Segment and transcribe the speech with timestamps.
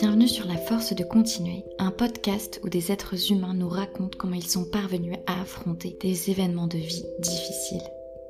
[0.00, 4.36] Bienvenue sur La Force de Continuer, un podcast où des êtres humains nous racontent comment
[4.36, 7.82] ils sont parvenus à affronter des événements de vie difficiles.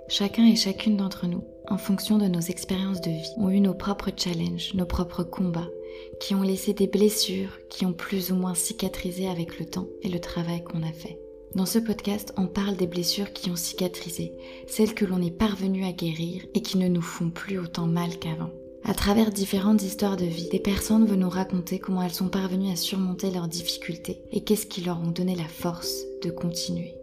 [0.09, 3.75] Chacun et chacune d'entre nous, en fonction de nos expériences de vie, ont eu nos
[3.75, 5.69] propres challenges, nos propres combats,
[6.21, 10.09] qui ont laissé des blessures qui ont plus ou moins cicatrisé avec le temps et
[10.09, 11.19] le travail qu'on a fait.
[11.55, 14.33] Dans ce podcast, on parle des blessures qui ont cicatrisé,
[14.67, 18.19] celles que l'on est parvenu à guérir et qui ne nous font plus autant mal
[18.19, 18.53] qu'avant.
[18.89, 22.73] À travers différentes histoires de vie, des personnes veulent nous raconter comment elles sont parvenues
[22.73, 26.95] à surmonter leurs difficultés et qu'est-ce qui leur ont donné la force de continuer.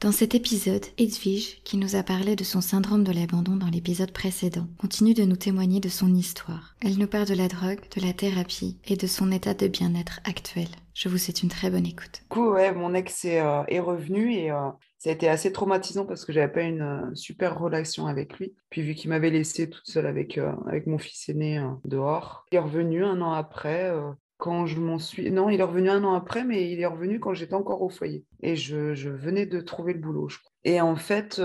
[0.00, 4.10] Dans cet épisode, Edwige, qui nous a parlé de son syndrome de l'abandon dans l'épisode
[4.10, 6.74] précédent, continue de nous témoigner de son histoire.
[6.80, 10.20] Elle nous parle de la drogue, de la thérapie et de son état de bien-être
[10.24, 10.68] actuel.
[10.92, 12.22] Je vous souhaite une très bonne écoute.
[12.22, 14.70] Du coup, ouais, mon ex est, euh, revenu et euh,
[15.06, 18.56] ça a été assez traumatisant parce que j'avais pas une euh, super relation avec lui.
[18.70, 22.44] Puis vu qu'il m'avait laissé toute seule avec, euh, avec mon fils aîné euh, dehors,
[22.50, 23.94] il est revenu un an après.
[24.36, 25.30] quand je m'en suis...
[25.30, 27.88] Non, il est revenu un an après, mais il est revenu quand j'étais encore au
[27.88, 28.24] foyer.
[28.42, 30.50] Et je, je, venais de trouver le boulot, je crois.
[30.64, 31.40] Et en fait,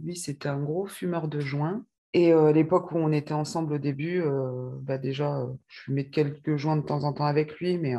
[0.00, 1.84] lui, c'était un gros fumeur de joints.
[2.14, 4.22] Et à l'époque où on était ensemble au début,
[4.82, 7.96] bah déjà, je fumais quelques joints de temps en temps avec lui, mais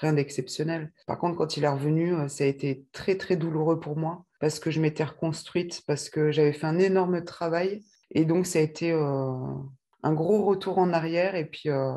[0.00, 0.92] rien d'exceptionnel.
[1.06, 4.24] Par contre, quand il est revenu, euh, ça a été très, très douloureux pour moi
[4.40, 7.82] parce que je m'étais reconstruite, parce que j'avais fait un énorme travail.
[8.10, 9.32] Et donc, ça a été euh,
[10.02, 11.94] un gros retour en arrière et puis, euh,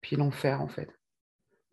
[0.00, 0.88] puis l'enfer, en fait.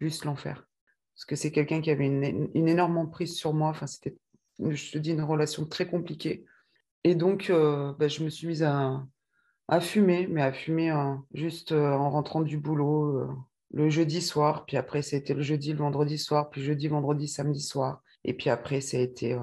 [0.01, 0.67] Juste l'enfer.
[1.15, 3.69] Parce que c'est quelqu'un qui avait une, une, énorme emprise sur moi.
[3.69, 4.17] Enfin, c'était,
[4.59, 6.45] je te dis, une relation très compliquée.
[7.05, 9.05] Et donc, bah, je me suis mise à,
[9.69, 10.91] à fumer, mais à fumer
[11.33, 13.29] juste en rentrant du boulot
[13.73, 17.61] le jeudi soir, puis après, c'était le jeudi, le vendredi soir, puis jeudi, vendredi, samedi
[17.61, 18.01] soir.
[18.23, 19.39] Et puis après, ça a été, euh,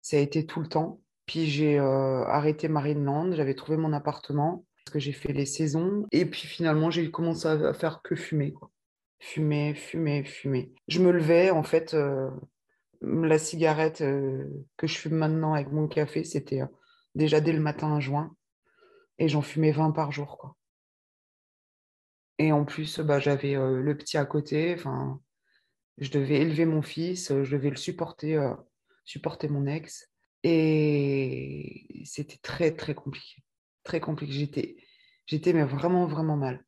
[0.00, 1.00] ça a été tout le temps.
[1.26, 6.06] Puis j'ai euh, arrêté Marineland, j'avais trouvé mon appartement, parce que j'ai fait les saisons.
[6.10, 8.54] Et puis finalement, j'ai commencé à faire que fumer.
[9.20, 10.72] Fumer, fumer, fumer.
[10.86, 12.30] Je me levais, en fait, euh,
[13.02, 14.44] la cigarette euh,
[14.76, 16.62] que je fume maintenant avec mon café, c'était
[17.14, 18.34] déjà dès le matin un joint.
[19.18, 20.56] Et j'en fumais 20 par jour.
[22.38, 24.74] Et en plus, bah, j'avais euh, le petit à côté.
[24.74, 25.20] Enfin,
[25.98, 28.54] je devais élever mon fils, je devais le supporter, euh,
[29.04, 30.08] supporter mon ex.
[30.44, 33.42] Et c'était très, très compliqué.
[33.82, 34.32] Très compliqué.
[34.32, 34.76] J'étais,
[35.26, 36.64] j'étais mais vraiment, vraiment mal.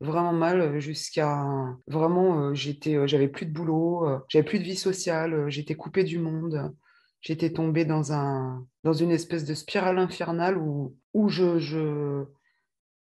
[0.00, 1.46] Vraiment mal jusqu'à
[1.86, 6.18] vraiment, euh, j'étais, j'avais plus de boulot, j'avais plus de vie sociale, j'étais coupée du
[6.18, 6.74] monde.
[7.20, 12.26] J'étais tombée dans, un, dans une espèce de spirale infernale où, où je,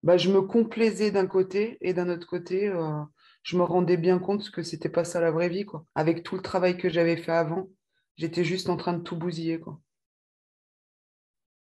[0.02, 3.00] bah, je me complaisais d'un côté et d'un autre côté, euh,
[3.42, 5.64] je me rendais bien compte que c'était pas ça la vraie vie.
[5.64, 5.84] Quoi.
[5.94, 7.68] Avec tout le travail que j'avais fait avant,
[8.16, 9.58] j'étais juste en train de tout bousiller.
[9.58, 9.80] Quoi.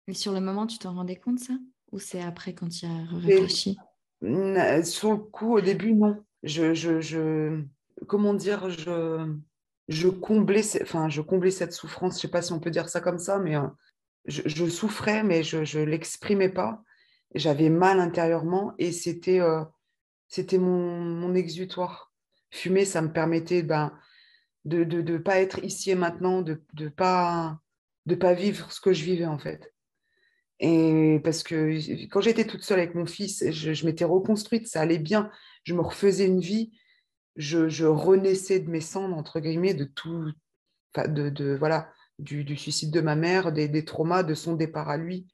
[0.08, 1.54] Et sur le moment, tu t'en rendais compte ça?
[1.92, 3.76] Ou c'est après quand tu as réfléchi?
[4.22, 6.22] et, Sur le coup, au début, non.
[6.42, 7.62] Je, je, je
[8.06, 9.34] comment dire, je,
[9.88, 12.16] je, comblais, enfin, je comblais cette souffrance.
[12.16, 13.66] Je sais pas si on peut dire ça comme ça, mais euh,
[14.26, 16.82] je, je, souffrais, mais je ne l'exprimais pas
[17.34, 19.64] j'avais mal intérieurement et c'était euh,
[20.28, 22.12] c'était mon, exutoire.
[22.50, 23.92] Fumer, ça me permettait ben,
[24.64, 27.60] de ne de, de pas être ici et maintenant, de ne pas,
[28.06, 29.72] de pas vivre ce que je vivais en fait.
[30.58, 34.98] Et parce que quand j'étais toute seule avec mon fils, je, m'étais reconstruite, ça allait
[34.98, 35.30] bien,
[35.64, 36.72] je me refaisais une vie,
[37.36, 40.32] je, je renaissais de mes cendres, entre guillemets, de tout,
[40.96, 44.96] de, de, voilà, du, du, suicide de ma mère, des, traumas, de son départ à
[44.96, 45.26] lui.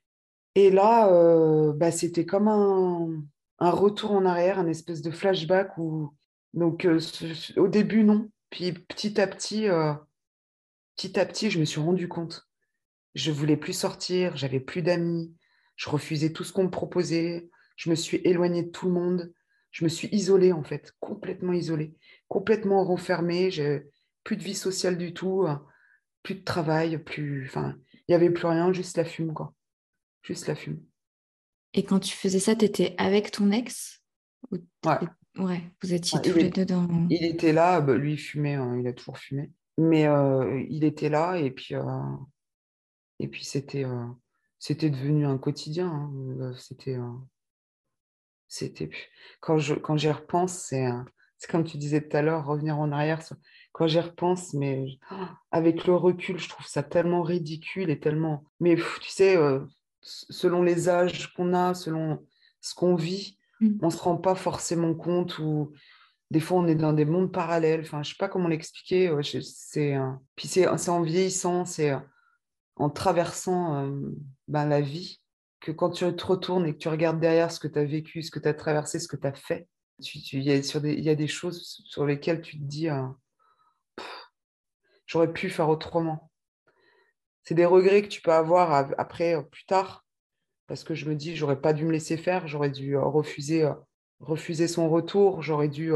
[0.55, 6.13] Et là, euh, bah, c'était comme un, retour en arrière, un espèce de flashback où,
[6.53, 6.99] donc, euh,
[7.57, 8.29] au début, non.
[8.49, 9.93] Puis petit à petit, euh,
[10.95, 12.47] petit à petit, je me suis rendu compte.
[13.15, 15.35] Je voulais plus sortir, j'avais plus d'amis,
[15.75, 19.33] je refusais tout ce qu'on me proposait, je me suis éloignée de tout le monde,
[19.71, 21.95] je me suis isolée en fait, complètement isolée,
[22.27, 23.87] complètement renfermée, j'ai
[24.23, 25.45] plus de vie sociale du tout,
[26.23, 29.53] plus de travail, plus, enfin, il n'y avait plus rien, juste la fume quoi
[30.23, 30.81] juste la fume.
[31.73, 34.03] Et quand tu faisais ça, tu étais avec ton ex
[34.51, 34.59] Ouais.
[35.37, 36.87] Ouais, vous étiez tous les deux dans.
[37.09, 39.51] Il était là, bah, lui il fumait, hein, il a toujours fumé.
[39.79, 42.15] Mais euh, il était là et puis, euh,
[43.19, 44.05] et puis c'était, euh,
[44.59, 45.87] c'était devenu un quotidien.
[45.87, 46.53] Hein.
[46.59, 46.97] C'était,
[48.47, 48.91] c'était.
[49.39, 50.87] Quand, je, quand j'y repense, c'est,
[51.39, 53.19] c'est comme tu disais tout à l'heure, revenir en arrière.
[53.71, 54.85] Quand j'y repense, mais
[55.49, 58.43] avec le recul, je trouve ça tellement ridicule et tellement.
[58.59, 59.35] Mais tu sais
[60.03, 62.25] selon les âges qu'on a, selon
[62.61, 63.79] ce qu'on vit, mm.
[63.81, 65.71] on ne se rend pas forcément compte ou
[66.31, 67.81] des fois on est dans des mondes parallèles.
[67.81, 69.11] Enfin, je ne sais pas comment l'expliquer.
[69.41, 69.97] C'est,
[70.35, 71.93] puis c'est, en vieillissant, c'est
[72.75, 73.91] en traversant euh,
[74.47, 75.21] ben, la vie
[75.59, 78.21] que quand tu te retournes et que tu regardes derrière ce que tu as vécu,
[78.21, 79.67] ce que tu as traversé, ce que tu as fait,
[79.99, 83.07] il y, a des choses sur lesquelles tu te dis euh,
[85.05, 86.31] j'aurais pu faire autrement.
[87.43, 90.05] C'est des regrets que tu peux avoir après, euh, plus tard,
[90.67, 93.69] parce que je me dis j'aurais pas dû me laisser faire, j'aurais dû euh, refuser,
[94.19, 95.91] refuser son retour, j'aurais dû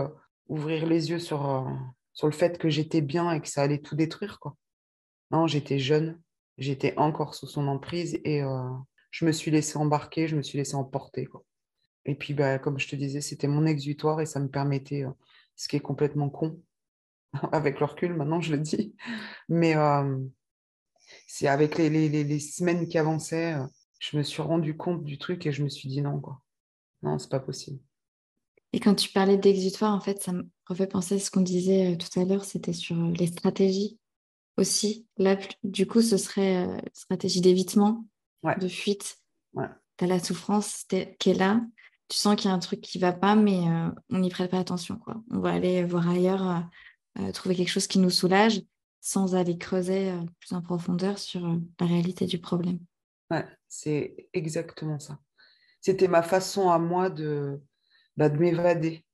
[0.49, 1.65] ouvrir les yeux sur,
[2.13, 4.39] sur le fait que j'étais bien et que ça allait tout détruire.
[4.39, 4.55] Quoi.
[5.31, 6.19] Non, j'étais jeune,
[6.57, 8.41] j'étais encore sous son emprise et
[9.11, 11.25] je me suis laissé embarquer, je me suis laissé emporter.
[11.25, 11.43] Quoi.
[12.07, 15.11] Et puis, bah, comme je te disais, c'était mon exutoire et ça me permettait, euh,
[15.55, 16.61] ce qui est complètement con,
[17.51, 18.95] avec le recul, maintenant je le dis,
[19.49, 20.17] mais euh,
[21.27, 23.65] c'est avec les, les, les, semaines qui avançaient, euh,
[23.99, 26.41] je me suis rendu compte du truc et je me suis dit non, quoi.
[27.03, 27.79] Non, c'est pas possible.
[28.73, 31.97] Et quand tu parlais d'exutoire, en fait, ça me refait penser à ce qu'on disait
[31.97, 33.97] tout à l'heure, c'était sur les stratégies
[34.57, 35.07] aussi.
[35.17, 38.05] Là, du coup, ce serait stratégie d'évitement,
[38.59, 39.17] de fuite.
[39.53, 39.67] Ouais.
[39.97, 40.85] Tu as la souffrance
[41.19, 41.61] qui est là.
[42.09, 44.51] Tu sens qu'il y a un truc qui va pas, mais euh, on n'y prête
[44.51, 44.97] pas attention.
[44.97, 45.21] Quoi.
[45.29, 46.59] On va aller voir ailleurs, euh,
[47.19, 48.61] euh, trouver quelque chose qui nous soulage
[49.07, 50.11] sans aller creuser
[50.41, 51.41] plus en profondeur sur
[51.79, 52.79] la réalité du problème.
[53.31, 55.17] Ouais, c'est exactement ça.
[55.79, 57.61] C'était ma façon à moi de,
[58.17, 59.05] bah, de m'évader.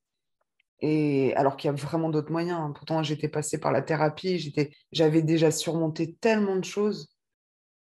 [0.80, 2.60] Et alors qu'il y a vraiment d'autres moyens.
[2.60, 2.72] Hein.
[2.75, 4.51] Pourtant, j'étais passée par la thérapie,
[4.92, 7.16] j'avais déjà surmonté tellement de choses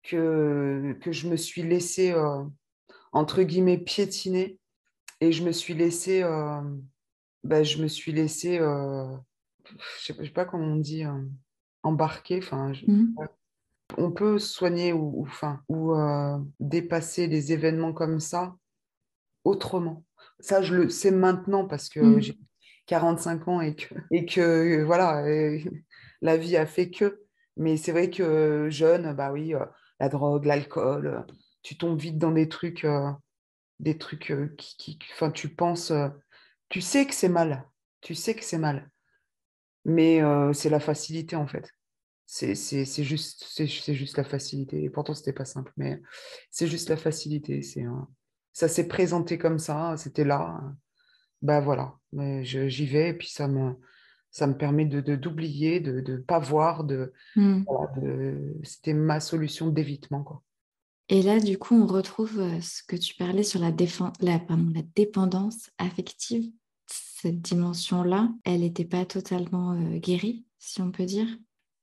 [0.01, 2.43] que, que je me suis laissée, euh,
[3.11, 4.57] entre guillemets, piétiner.
[5.19, 6.61] Et je me suis laissée, euh,
[7.43, 9.15] bah, je me suis laissée, euh,
[10.03, 11.03] je ne sais, pas comment on dit,
[11.83, 12.39] embarquer.
[12.39, 13.15] Enfin, mmh.
[13.97, 15.93] On peut soigner ou, enfin, ou
[16.59, 18.55] dépasser les événements comme ça
[19.43, 20.05] autrement.
[20.39, 22.21] Ça, je le sais maintenant parce que mmh.
[22.21, 22.39] j'ai
[22.85, 25.23] 45 ans et que, et que voilà,
[26.21, 27.21] la vie a fait que.
[27.57, 29.53] Mais c'est vrai que jeune, bah oui,
[30.01, 31.21] la drogue, l'alcool, euh,
[31.61, 33.11] tu tombes vite dans des trucs, euh,
[33.79, 35.93] des trucs euh, qui, enfin, tu penses,
[36.69, 37.69] tu sais que c'est mal,
[38.01, 38.89] tu sais que c'est mal,
[39.85, 40.21] mais
[40.53, 41.69] c'est la facilité en fait.
[42.25, 44.83] C'est juste, juste la facilité.
[44.83, 46.01] Et pourtant, c'était pas simple, mais
[46.49, 47.61] c'est juste la facilité.
[47.61, 47.85] C'est
[48.53, 50.61] ça s'est présenté comme ça, c'était là.
[51.41, 51.95] Bah voilà,
[52.43, 53.73] j'y vais et puis ça me,
[54.29, 57.63] ça me permet de d'oublier, de ne pas voir, mmh.
[57.97, 60.23] de, c'était ma solution d'évitement.
[60.23, 60.43] Quoi.
[61.09, 63.71] Et là, du coup, on retrouve euh, ce que tu parlais sur la,
[64.21, 66.49] la, pardon, la dépendance affective.
[67.21, 71.27] Cette dimension-là, elle n'était pas totalement euh, guérie, si on peut dire?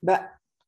[0.02, 0.22] Bah,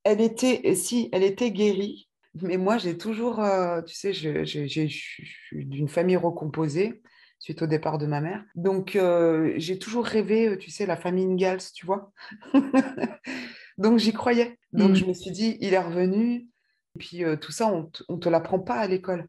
[0.04, 2.08] Elle était, si, elle était guérie.
[2.34, 7.02] Mais moi, j'ai toujours, euh, tu sais, je, je suis d'une famille recomposée
[7.40, 8.44] suite au départ de ma mère.
[8.54, 12.12] Donc, euh, j'ai toujours rêvé, euh, tu sais, la famille Ingalls, tu vois?
[13.78, 14.58] Donc, j'y croyais.
[14.72, 15.08] Donc, je mm.
[15.08, 16.48] me suis dit, il est revenu.
[16.94, 19.26] Et puis, euh, tout ça, on ne te l'apprend pas à l'école.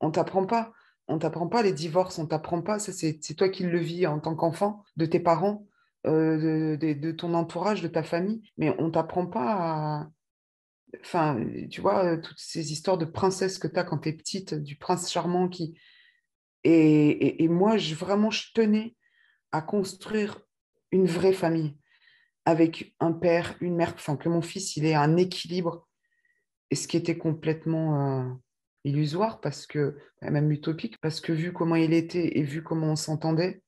[0.00, 0.72] On t'apprend pas.
[1.08, 2.78] On t'apprend pas les divorces, on t'apprend pas.
[2.78, 5.66] C'est toi qui le vis en tant qu'enfant, de tes parents,
[6.04, 8.42] de, de, ton entourage, de ta famille.
[8.56, 10.10] Mais on t'apprend pas à...
[11.00, 14.54] Enfin, tu vois, toutes ces histoires de princesse que tu as quand tu es petite,
[14.54, 15.74] du prince charmant qui,
[16.64, 18.94] et, moi, je, vraiment, je tenais
[19.50, 20.40] à construire
[20.90, 21.76] une vraie famille
[22.44, 25.88] avec un père, une mère, enfin que mon fils, il ait un équilibre,
[26.70, 28.32] et ce qui était complètement euh,
[28.84, 32.96] illusoire, parce que, même utopique, parce que vu comment il était et vu comment on
[32.96, 33.62] s'entendait,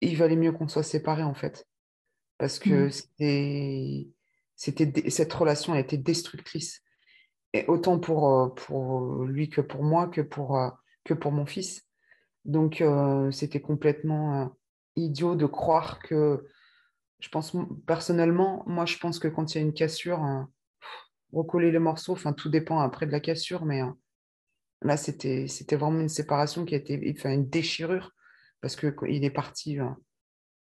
[0.00, 1.66] il valait mieux qu'on soit séparés, en fait.
[2.38, 4.06] Parce que mmh.
[4.56, 6.82] c'était, cette relation a été destructrice.
[7.52, 10.68] Et autant pour, euh, pour lui que pour moi, que pour, euh,
[11.04, 11.86] que pour mon fils.
[12.44, 14.46] Donc, euh, c'était complètement euh,
[14.96, 16.46] idiot de croire que,
[17.18, 20.42] je pense personnellement, moi, je pense que quand il y a une cassure, euh,
[21.32, 23.80] recoller les morceaux, enfin, tout dépend après de la cassure, mais
[24.82, 28.12] là, c'était, vraiment une séparation qui a été, enfin, une déchirure,
[28.60, 29.78] parce qu'il est parti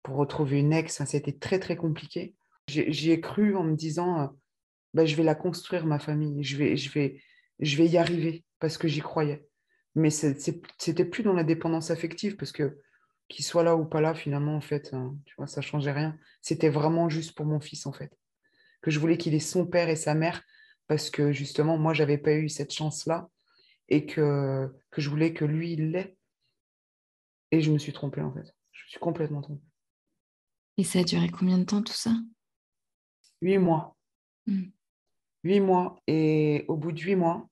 [0.02, 2.34] pour retrouver une ex, c'était très, très compliqué.
[2.68, 4.36] J'y ai cru en me disant,
[4.94, 7.22] bah, je vais la construire, ma famille, je vais, je vais,
[7.60, 9.48] je vais y arriver, parce que j'y croyais
[9.98, 12.78] mais c'était plus dans la dépendance affective parce que
[13.28, 16.16] qu'il soit là ou pas là, finalement, en fait, hein, tu vois, ça changeait rien.
[16.40, 18.10] C'était vraiment juste pour mon fils, en fait.
[18.80, 20.42] Que je voulais qu'il ait son père et sa mère
[20.86, 23.28] parce que justement, moi, j'avais pas eu cette chance-là
[23.88, 26.16] et que, que je voulais que lui, il l'ait.
[27.50, 28.54] Et je me suis trompée, en fait.
[28.72, 29.64] Je me suis complètement trompée.
[30.76, 32.12] Et ça a duré combien de temps, tout ça?
[33.40, 33.96] Huit mois.
[34.46, 34.64] Mmh.
[35.44, 36.00] Huit mois.
[36.06, 37.48] Et au bout de huit mois,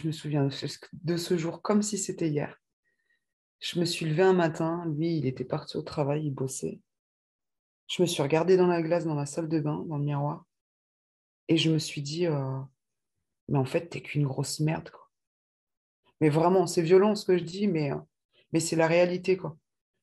[0.00, 0.48] je me souviens
[0.92, 2.56] de ce jour comme si c'était hier.
[3.60, 6.80] Je me suis levée un matin, lui, il était parti au travail, il bossait.
[7.88, 10.46] Je me suis regardée dans la glace dans la salle de bain, dans le miroir,
[11.48, 12.60] et je me suis dit, euh,
[13.48, 14.90] mais en fait, t'es qu'une grosse merde.
[14.90, 15.07] Quoi.
[16.20, 17.90] Mais vraiment, c'est violent ce que je dis, mais,
[18.52, 19.56] mais c'est la réalité, quoi.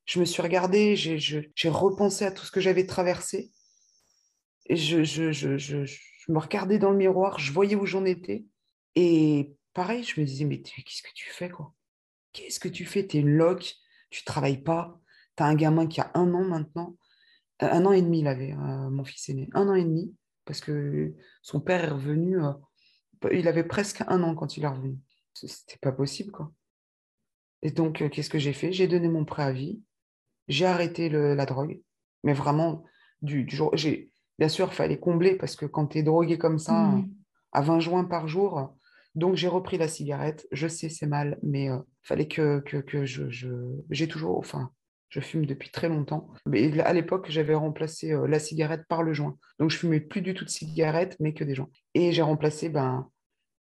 [0.06, 3.50] Je me suis regardée, j'ai repensé à tout ce que j'avais traversé.
[4.70, 5.84] Je, je, je, je,
[6.28, 8.44] me regardais dans le miroir, je voyais où j'en étais.
[8.94, 11.74] Et pareil, je me disais, mais qu'est-ce que tu fais, quoi?
[12.32, 13.06] Qu'est-ce que tu fais?
[13.06, 13.74] Tu es une loque,
[14.10, 15.00] tu travailles pas,
[15.36, 16.96] tu as un gamin qui a un an maintenant.
[17.62, 19.48] Euh, un an et demi, il avait, euh, mon fils aîné.
[19.54, 22.52] Un an et demi, parce que son père est revenu, euh,
[23.32, 24.98] il avait presque un an quand il est revenu.
[25.36, 26.52] C'était pas possible, quoi.
[27.62, 28.72] Et donc, qu'est-ce que j'ai fait?
[28.72, 29.80] J'ai donné mon préavis,
[30.48, 31.80] j'ai arrêté la drogue,
[32.22, 32.84] mais vraiment,
[33.22, 33.74] du, du jour.
[34.38, 37.10] Bien sûr, il fallait combler parce que quand tu es drogué comme ça, mmh.
[37.52, 38.76] à 20 joints par jour,
[39.14, 40.46] donc j'ai repris la cigarette.
[40.52, 43.24] Je sais, c'est mal, mais il fallait que, que, que je.
[43.90, 44.38] J'ai toujours.
[44.38, 44.70] Enfin,
[45.08, 46.28] je fume depuis très longtemps.
[46.44, 49.38] Mais à l'époque, j'avais remplacé euh, la cigarette par le joint.
[49.58, 51.70] Donc, je fumais plus du tout de cigarettes, mais que des joints.
[51.94, 53.08] Et j'ai remplacé ben,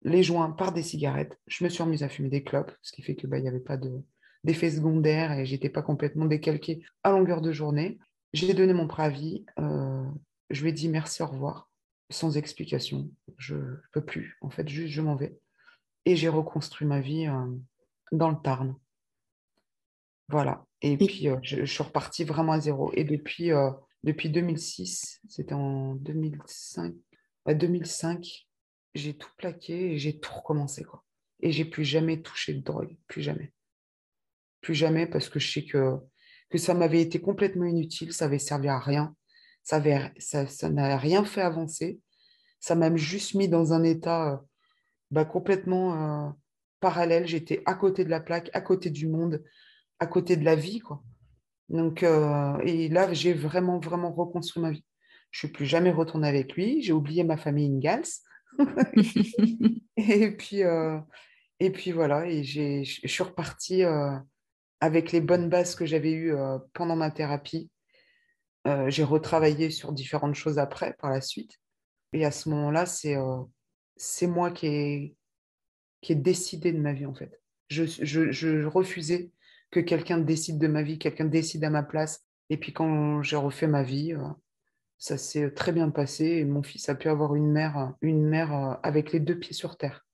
[0.02, 1.38] les joints par des cigarettes.
[1.46, 3.60] Je me suis remise à fumer des clopes, ce qui fait qu'il ben, n'y avait
[3.60, 3.78] pas
[4.44, 7.98] d'effet secondaire et j'étais pas complètement décalquée à longueur de journée.
[8.32, 9.44] J'ai donné mon préavis.
[9.58, 10.04] Euh,
[10.50, 11.68] je lui ai dit merci, au revoir,
[12.10, 13.10] sans explication.
[13.36, 14.38] Je ne peux plus.
[14.40, 15.38] En fait, juste, je m'en vais.
[16.06, 17.46] Et j'ai reconstruit ma vie euh,
[18.12, 18.74] dans le Tarn.
[20.28, 20.64] Voilà.
[20.80, 22.90] Et puis, euh, je, suis repartie vraiment à zéro.
[22.94, 23.50] Et depuis,
[24.04, 26.94] depuis 2006, c'était en 2005,
[27.48, 28.48] 2005
[28.94, 30.84] j'ai tout plaqué et j'ai tout recommencé.
[30.84, 31.04] Quoi.
[31.40, 32.96] Et j'ai plus jamais touché de drogue.
[33.06, 33.52] Plus jamais.
[34.60, 35.96] Plus jamais parce que je sais que,
[36.50, 38.12] que ça m'avait été complètement inutile.
[38.12, 39.14] Ça avait servi à rien.
[39.62, 42.00] Ça n'avait ça, ça rien fait avancer.
[42.58, 44.36] Ça m'a juste mis dans un état euh,
[45.10, 46.36] bah, complètement
[46.80, 47.26] parallèle.
[47.26, 49.42] J'étais à côté de la plaque, à côté du monde
[50.00, 51.02] à côté de la vie, quoi.
[51.68, 54.84] Donc, euh, et là, j'ai vraiment, vraiment reconstruit ma vie.
[55.30, 56.82] Je ne suis plus jamais retournée avec lui.
[56.82, 58.08] J'ai oublié ma famille Ingalls.
[59.96, 60.98] et puis, euh,
[61.58, 62.26] et puis voilà.
[62.26, 64.16] Et je suis repartie euh,
[64.80, 66.34] avec les bonnes bases que j'avais eues
[66.72, 67.70] pendant ma thérapie.
[68.88, 71.58] j'ai retravaillé sur différentes choses après, par la suite.
[72.12, 73.16] Et à ce moment-là, c'est
[73.96, 75.16] c'est moi qui ai,
[76.00, 77.40] qui décidé de ma vie, en fait.
[77.68, 79.30] Je, je, je refusais
[79.70, 82.26] que quelqu'un décide de ma vie, quelqu'un décide à ma place.
[82.48, 84.26] Et puis quand j'ai refait ma vie, euh,
[85.00, 88.54] ça s'est très bien passé et mon fils a pu avoir une mère, une mère
[88.54, 90.06] euh, avec les deux pieds sur terre.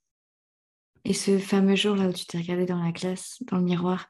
[1.04, 4.08] Et ce fameux jour-là où tu t'es regardé dans la classe, dans le miroir,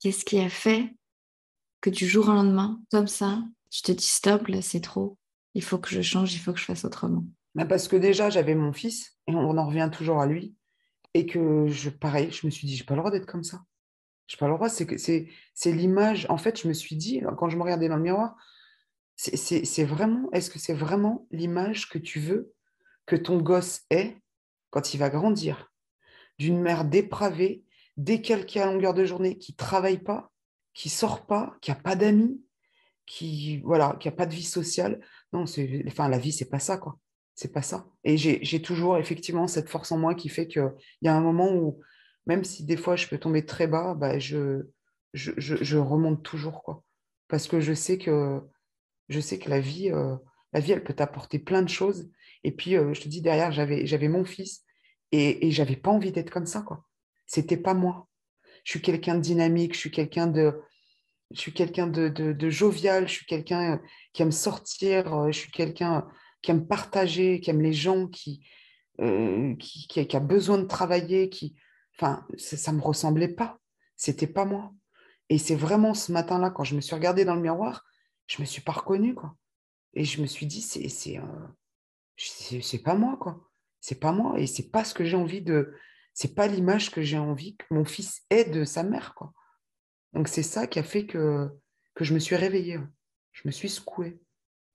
[0.00, 0.94] qu'est-ce qui a fait
[1.80, 5.16] que du jour au lendemain, comme ça, je te dis stop, là c'est trop,
[5.54, 7.24] il faut que je change, il faut que je fasse autrement?
[7.54, 10.56] Bah, Parce que déjà j'avais mon fils et on en revient toujours à lui
[11.14, 13.62] et que je, pareil, je me suis dit, j'ai pas le droit d'être comme ça.
[14.26, 16.26] Je pas le droit, c'est, c'est l'image.
[16.30, 18.36] En fait, je me suis dit, quand je me regardais dans le miroir,
[19.16, 22.52] c'est vraiment, est-ce que c'est vraiment l'image que tu veux
[23.06, 24.16] que ton gosse ait
[24.70, 25.72] quand il va grandir?
[26.38, 27.64] D'une mère dépravée,
[27.96, 30.32] décalquée à longueur de journée, qui travaille pas,
[30.72, 32.42] qui sort pas, qui a pas d'amis,
[33.06, 35.00] qui voilà, qui a pas de vie sociale.
[35.32, 36.98] Non, enfin, la vie, c'est pas ça, quoi.
[37.36, 37.86] C'est pas ça.
[38.04, 41.52] Et j'ai toujours effectivement cette force en moi qui fait qu'il y a un moment
[41.52, 41.80] où
[42.26, 44.62] même si des fois je peux tomber très bas, bah, je,
[45.14, 46.62] je, remonte toujours.
[46.62, 46.82] Quoi.
[47.28, 48.40] Parce que je sais que,
[49.08, 50.16] je sais que la vie, euh,
[50.52, 52.10] la vie, elle peut t'apporter plein de choses.
[52.42, 54.62] Et puis, euh, je te dis, derrière, j'avais, mon fils
[55.12, 56.62] et, et j'avais pas envie d'être comme ça.
[56.62, 56.84] quoi.
[57.26, 58.08] C'était pas moi.
[58.64, 60.54] Je suis quelqu'un de dynamique, je suis quelqu'un de,
[61.32, 63.80] je de, jovial, je suis quelqu'un
[64.12, 66.06] qui aime sortir, euh, je suis quelqu'un
[66.42, 68.46] qui aime partager, qui aime les gens, qui,
[68.98, 71.30] qui, a besoin de travailler,
[71.96, 73.58] Enfin, ça ne me ressemblait pas.
[73.96, 74.72] C'était pas moi.
[75.28, 77.84] Et c'est vraiment ce matin-là, quand je me suis regardée dans le miroir,
[78.26, 79.36] je me suis pas reconnue, quoi.
[79.94, 83.50] Et je me suis dit, c'est c'est euh, pas moi, quoi.
[83.80, 84.38] C'est pas moi.
[84.38, 85.74] Et c'est pas ce que j'ai envie de.
[86.14, 89.32] C'est pas l'image que j'ai envie que mon fils ait de sa mère, quoi.
[90.12, 91.48] Donc c'est ça qui a fait que,
[91.94, 92.78] que je me suis réveillée.
[93.32, 94.20] Je me suis secouée.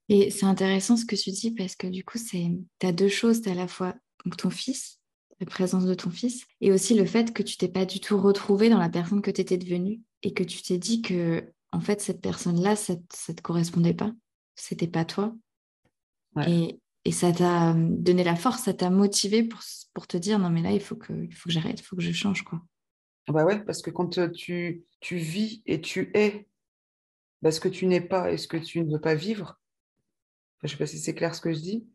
[0.10, 3.42] Et c'est intéressant ce que tu dis parce que du coup, tu as deux choses.
[3.42, 3.96] Tu as à la fois
[4.38, 5.00] ton fils
[5.40, 8.20] la présence de ton fils, et aussi le fait que tu t'es pas du tout
[8.20, 11.82] retrouvé dans la personne que tu étais devenue et que tu t'es dit que en
[11.82, 14.12] fait cette personne-là, ça, ne te correspondait pas,
[14.56, 15.36] c'était pas toi.
[16.48, 19.60] Et, et, ça t'a euh, donné la force, ça t'a motivé pour,
[19.94, 21.96] pour te dire non mais là il faut que, il faut que j'arrête, il faut
[21.96, 22.62] que je change quoi.
[23.28, 26.48] Bah ouais, parce que quand euh, tu, tu vis et tu es
[27.42, 29.60] bah, ce que tu n'es pas et ce que tu ne veux pas vivre,
[30.62, 31.88] je ne sais pas si c'est clair ce que je dis,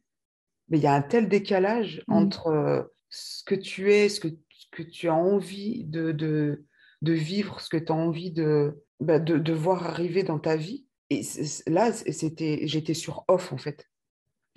[0.68, 2.12] mais il y a un tel décalage mmh.
[2.12, 4.28] entre euh, ce que tu es, ce que,
[4.70, 6.64] que tu as envie de, de,
[7.02, 10.56] de, vivre, ce que tu as envie de, bah, de, de, voir arriver dans ta
[10.56, 10.86] vie.
[11.10, 11.22] Et
[11.66, 13.86] là, c'était, j'étais sur off, en fait.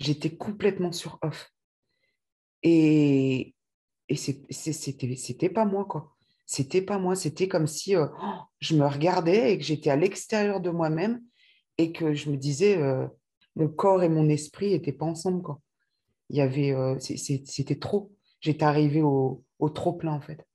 [0.00, 1.52] J'étais complètement sur off.
[2.62, 3.54] Et,
[4.08, 6.16] Et c'était pas moi, quoi.
[6.46, 7.14] C'était pas moi.
[7.14, 8.06] C'était comme si euh,
[8.60, 11.22] je me regardais et que j'étais à l'extérieur de moi-même
[11.76, 13.06] et que je me disais, euh,
[13.54, 15.60] mon corps et mon esprit n'étaient pas ensemble, quoi.
[16.30, 18.12] Il y avait, euh, c'était trop.
[18.40, 20.47] J'étais arrivée au, au trop plein, en fait.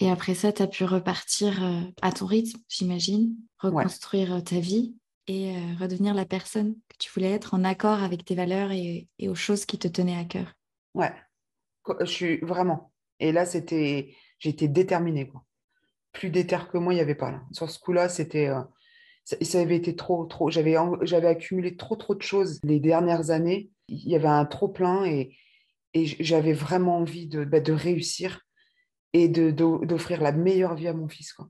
[0.00, 1.62] Et après ça, tu as pu repartir
[2.00, 7.52] à ton rythme, j'imagine, reconstruire ta vie et redevenir la personne que tu voulais être
[7.54, 10.54] en accord avec tes valeurs et, et aux choses qui te tenaient à cœur.
[10.94, 11.12] Ouais,
[12.00, 12.92] je suis vraiment.
[13.18, 15.28] Et là, c'était, j'étais déterminée.
[15.28, 15.44] Quoi.
[16.12, 17.30] Plus déter que moi, il n'y avait pas.
[17.30, 17.42] Là.
[17.52, 18.62] Sur ce coup-là, c'était, euh,
[19.24, 20.50] ça, avait été trop, trop.
[20.50, 23.70] J'avais, j'avais accumulé trop, trop de choses les dernières années.
[23.88, 25.36] Il y avait un trop plein et,
[25.94, 28.40] et j'avais vraiment envie de, bah, de réussir
[29.12, 31.32] et de, d'offrir la meilleure vie à mon fils.
[31.32, 31.48] Quoi.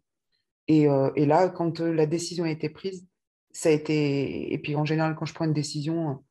[0.68, 3.06] Et, euh, et là, quand euh, la décision a été prise,
[3.50, 4.52] ça a été.
[4.52, 6.24] Et puis en général, quand je prends une décision,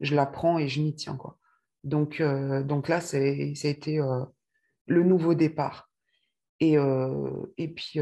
[0.00, 1.16] je la prends et je m'y tiens.
[1.16, 1.38] Quoi.
[1.84, 3.98] Donc, donc là, ça a été
[4.86, 5.90] le nouveau départ.
[6.60, 6.76] Et,
[7.56, 8.00] et, puis,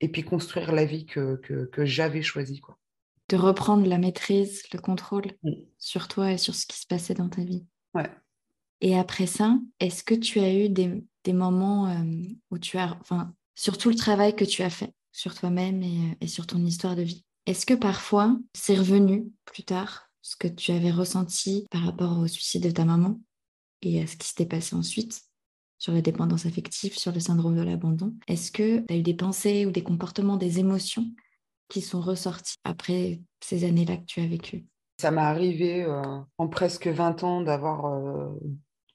[0.00, 2.60] et puis construire la vie que, que, j'avais choisie.
[2.60, 2.78] Quoi.
[3.30, 5.32] De reprendre la maîtrise, le contrôle
[5.78, 7.64] sur toi et sur ce qui se passait dans ta vie.
[7.94, 8.10] Ouais.
[8.80, 11.02] Et après ça, est-ce que tu as eu des,
[11.32, 11.96] moments
[12.50, 16.16] où tu as, enfin, sur tout le travail que tu as fait sur toi-même et,
[16.20, 20.48] et sur ton histoire de vie, est-ce que parfois c'est revenu plus tard ce que
[20.48, 23.20] tu avais ressenti par rapport au suicide de ta maman
[23.82, 25.22] et à ce qui s'était passé ensuite
[25.78, 28.14] sur la dépendance affective, sur le syndrome de l'abandon?
[28.26, 31.06] Est-ce que tu as eu des pensées ou des comportements, des émotions
[31.68, 34.64] qui sont ressorties après ces années-là que tu as vécues?
[35.04, 36.00] Ça m'est arrivé euh,
[36.38, 38.30] en presque 20 ans d'avoir euh,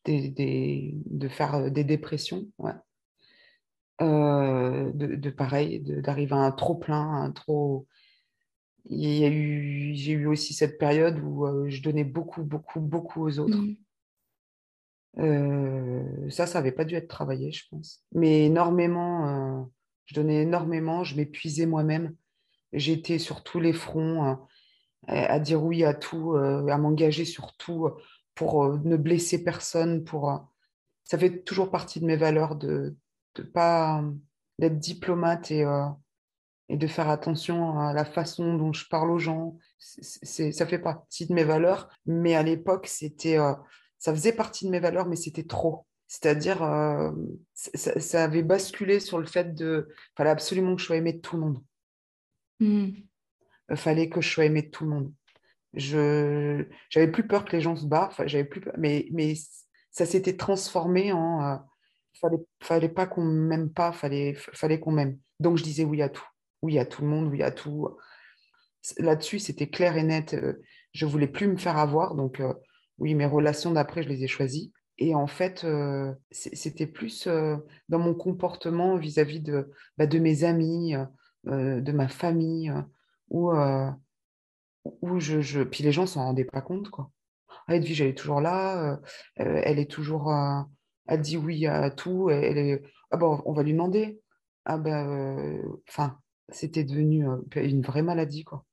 [0.06, 2.48] des, de faire euh, des dépressions.
[2.58, 2.74] Ouais.
[4.00, 7.86] de, de, pareil, d'arriver à un trop plein, un trop,
[8.86, 12.80] il y a eu, j'ai eu aussi cette période où euh, je donnais beaucoup, beaucoup,
[12.80, 13.60] beaucoup aux autres.
[13.60, 13.76] Mmh.
[15.20, 18.04] Euh, ça, ça n'avait pas dû être travaillé, je pense.
[18.14, 19.70] Mais énormément,
[20.06, 22.16] je donnais énormément, je m'épuisais moi-même.
[22.74, 24.40] J'étais sur tous les fronts
[25.08, 27.90] à dire oui à tout, à m'engager sur tout
[28.36, 30.04] pour ne blesser personne.
[30.04, 30.50] Pour,
[31.04, 32.96] ça fait toujours partie de mes valeurs de,
[33.54, 34.04] pas
[34.60, 35.66] d'être diplomate et
[36.70, 39.58] de faire attention à la façon dont je parle aux gens.
[39.80, 43.54] Ça fait partie de mes valeurs, mais à l'époque, c'était, euh,
[43.98, 45.86] ça faisait partie de mes valeurs, mais c'était trop.
[46.08, 47.12] C'est-à-dire, euh,
[47.54, 51.38] ça, avait basculé sur le fait de, fallait absolument que je sois aimée de tout
[51.38, 51.64] le monde.
[53.70, 53.76] Mmh.
[53.76, 55.14] fallait que je sois aimée de tout le monde.
[55.74, 59.36] Je, j'avais plus peur que les gens se barrent, j'avais plus, mais, mais
[59.92, 61.56] ça s'était transformé en, euh,
[62.20, 65.20] fallait, fallait pas qu'on m'aime pas, fallait, fallait qu'on m'aime.
[65.40, 66.26] Donc je disais oui à tout
[66.62, 67.90] oui à tout le monde, oui à tout.
[68.98, 70.34] Là-dessus, c'était clair et net.
[70.34, 70.62] Euh,
[70.94, 72.16] je voulais plus me faire avoir.
[72.16, 72.54] Donc, euh,
[72.98, 74.72] oui, mes relations d'après, je les ai choisies.
[74.98, 80.94] Et en fait, euh, c'était plus dans mon comportement vis-à-vis de, bah, de mes amis,
[81.46, 82.74] de ma famille,
[83.30, 83.52] où,
[85.02, 86.90] où je, je, Puis les gens s'en rendaient pas compte.
[86.90, 87.12] Quoi.
[87.68, 89.00] Ah, Edwige, elle est toujours là,
[89.36, 90.34] elle est toujours.
[91.08, 92.30] elle dit oui à tout.
[92.30, 92.84] Elle est...
[93.12, 94.22] Ah bon, on va lui demander.
[94.66, 98.66] Ah ben, enfin, c'était devenu une vraie maladie, quoi.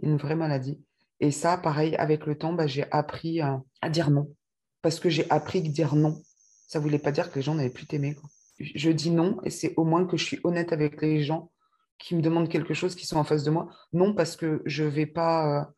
[0.00, 0.80] Une vraie maladie.
[1.20, 4.34] Et ça, pareil, avec le temps, bah, j'ai appris à, dire non.
[4.82, 6.22] Parce que j'ai appris que dire non,
[6.66, 8.16] ça voulait pas dire que les gens n'avaient plus t'aimer.
[8.58, 11.50] Je dis non, et c'est au moins que je suis honnête avec les gens
[11.98, 13.68] qui me demandent quelque chose, qui sont en face de moi.
[13.92, 15.72] Non, parce que je vais pas,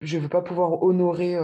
[0.00, 1.36] je veux pas pouvoir honorer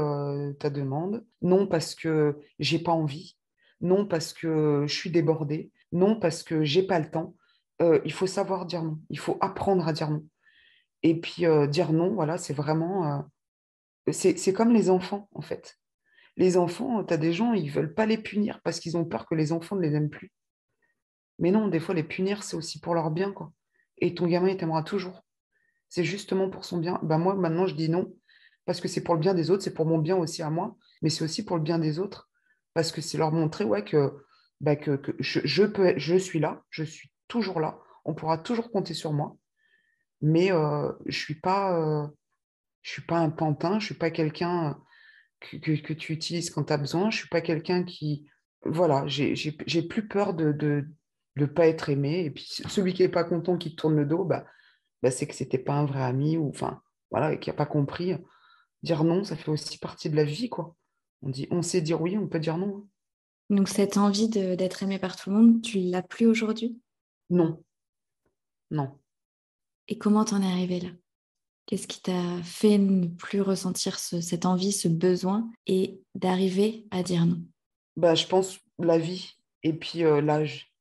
[0.58, 1.24] ta demande.
[1.42, 3.36] Non, parce que j'ai pas envie.
[3.82, 5.70] Non, parce que je suis débordée.
[5.90, 7.34] Non, parce que j'ai pas le temps.
[7.82, 8.98] Euh, il faut savoir dire non.
[9.10, 10.24] Il faut apprendre à dire non.
[11.02, 13.26] Et puis euh, dire non, voilà, c'est vraiment...
[14.08, 15.78] Euh, c'est comme les enfants, en fait.
[16.36, 19.26] Les enfants, tu as des gens, ils veulent pas les punir parce qu'ils ont peur
[19.26, 20.32] que les enfants ne les aiment plus.
[21.38, 23.52] Mais non, des fois, les punir, c'est aussi pour leur bien, quoi.
[24.02, 25.24] Et ton gamin, il t'aimera toujours.
[25.88, 26.98] C'est justement pour son bien.
[27.04, 28.12] Ben moi, maintenant, je dis non,
[28.66, 30.76] parce que c'est pour le bien des autres, c'est pour mon bien aussi à moi,
[31.02, 32.28] mais c'est aussi pour le bien des autres,
[32.74, 34.12] parce que c'est leur montrer ouais, que,
[34.60, 37.78] bah, que, je, peux, je suis là, je suis toujours là.
[38.04, 39.36] On pourra toujours compter sur moi.
[40.20, 42.08] Mais euh, je ne suis, pas, euh,
[42.82, 44.80] je suis pas un pantin, je ne suis pas quelqu'un
[45.38, 47.02] que, que, tu utilises quand tu as besoin.
[47.10, 48.28] Je ne suis pas quelqu'un qui...
[48.64, 50.86] Voilà, j'ai plus peur de
[51.36, 52.24] de, pas être aimé.
[52.24, 54.44] Et puis celui qui n'est pas content, qui tourne le dos, bah,
[55.02, 57.54] bah c'est que ce n'était pas un vrai ami ou enfin, voilà, et qui n'a
[57.54, 58.14] pas compris.
[58.82, 60.48] Dire non, ça fait aussi partie de la vie.
[60.48, 60.74] quoi.
[61.22, 62.86] On, dit, on sait dire oui, on peut dire non.
[63.50, 66.80] Donc cette envie d'être aimé par tout le monde, tu l'as plus aujourd'hui?
[67.30, 67.62] Non.
[68.70, 68.98] Non.
[69.88, 70.88] Et comment t'en es arrivé là?
[71.66, 77.24] Qu'est-ce qui t'a fait ne plus ressentir cette envie, ce besoin et d'arriver à dire
[77.24, 77.42] non?
[77.96, 80.71] Bah, Je pense la vie et puis euh, l'âge.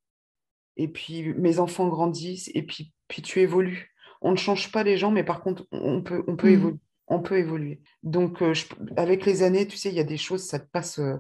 [0.78, 3.94] Et puis mes enfants grandissent et puis, puis tu évolues.
[4.22, 6.54] On ne change pas les gens, mais par contre, on peut, on peut, Mm.
[6.54, 7.82] évoluer, on peut évoluer.
[8.04, 8.66] Donc, euh, je-
[8.98, 11.00] avec les années, tu sais, il y a des choses, ça te passe.
[11.00, 11.18] euh,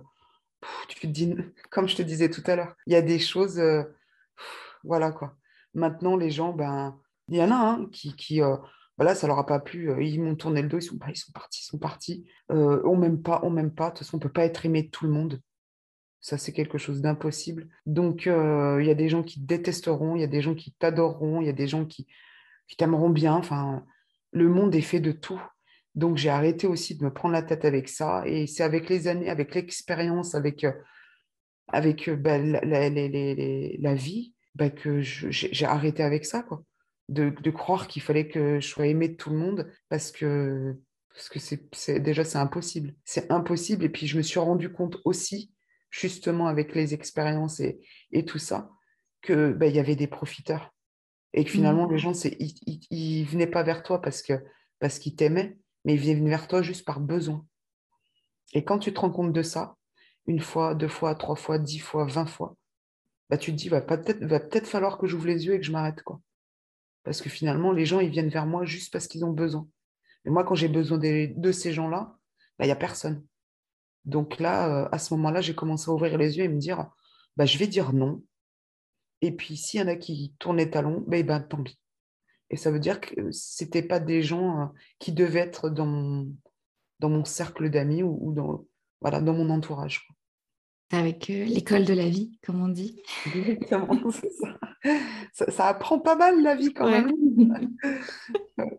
[0.87, 1.33] tu te dis,
[1.71, 3.59] comme je te disais tout à l'heure, il y a des choses.
[3.59, 3.83] euh,
[4.83, 5.35] voilà quoi.
[5.73, 8.41] Maintenant, les gens, ben, il y en a hein, qui, qui
[8.97, 9.91] voilà, ça leur a pas plu.
[10.05, 12.25] ils m'ont tourné le dos, ils sont, ils sont partis, ils sont partis.
[12.49, 13.85] On m'aime pas, on m'aime pas.
[13.85, 15.39] De toute façon, on peut pas être aimé de tout le monde.
[16.21, 17.67] Ça, c'est quelque chose d'impossible.
[17.87, 20.55] Donc, euh, il y a des gens qui te détesteront, il y a des gens
[20.55, 22.07] qui t'adoreront, il y a des gens qui,
[22.67, 23.33] qui t'aimeront bien.
[23.35, 23.85] Enfin,
[24.31, 25.41] le monde est fait de tout.
[25.95, 28.23] Donc, j'ai arrêté aussi de me prendre la tête avec ça.
[28.27, 30.71] Et c'est avec les années, avec l'expérience, avec, euh,
[31.67, 36.63] avec euh, bah, la, la- la vie, bah, que j'ai arrêté avec ça, quoi.
[37.09, 40.75] De, de croire qu'il fallait que je sois aimée de tout le monde parce que,
[41.13, 42.95] parce que c'est- déjà, c'est impossible.
[43.05, 43.83] C'est impossible.
[43.85, 45.51] Et puis, je me suis rendu compte aussi,
[45.91, 47.79] justement, avec les expériences et,
[48.11, 48.71] et tout ça,
[49.21, 50.73] que bah, y avait des profiteurs.
[51.33, 54.33] Et que finalement, les gens, ils, ils, ils venaient pas vers toi parce que,
[54.79, 57.45] parce qu'ils t'aimaient, mais ils venaient vers toi juste par besoin.
[58.53, 59.75] Et quand tu te rends compte de ça,
[60.25, 62.55] une fois, deux fois, trois fois, dix fois, vingt fois,
[63.29, 65.65] bah, tu te dis, va peut-être va peut-être falloir que j'ouvre les yeux et que
[65.65, 66.19] je m'arrête, quoi.
[67.03, 69.67] Parce que finalement, les gens, ils viennent vers moi juste parce qu'ils ont besoin.
[70.25, 72.15] Et moi, quand j'ai besoin de ces gens-là,
[72.59, 73.25] bah, il n'y a personne.
[74.05, 76.89] Donc là, euh, à ce moment-là, j'ai commencé à ouvrir les yeux et me dire,
[77.37, 78.23] bah, je vais dire non.
[79.21, 81.77] Et puis, s'il y en a qui tournent les talons, bah, eh ben, tant pis.
[82.49, 84.65] Et ça veut dire que c'était pas des gens euh,
[84.99, 86.35] qui devaient être dans mon,
[86.99, 88.65] dans mon cercle d'amis ou, ou dans,
[88.99, 90.07] voilà, dans mon entourage.
[90.91, 93.01] Avec euh, l'école de la vie, comme on dit.
[93.33, 94.59] Exactement, c'est ça.
[95.31, 95.51] ça.
[95.51, 97.01] ça apprend pas mal la vie quand Ouais.
[97.03, 97.77] même.